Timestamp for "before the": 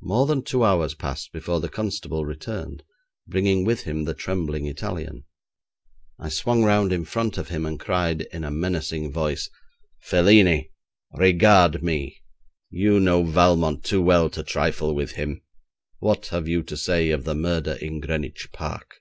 1.32-1.68